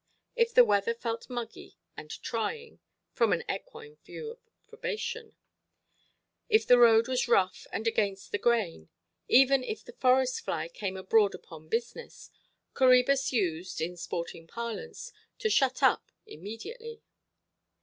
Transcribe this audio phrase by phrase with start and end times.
[0.35, 7.27] If the weather felt muggy and "trying"—from an equine view of probation—if the road was
[7.27, 8.89] rough and against the grain,
[9.27, 12.31] even if the forest–fly came abroad upon business,
[12.73, 17.03] Coræbus used (in sporting parlance) to "shut up" immediately.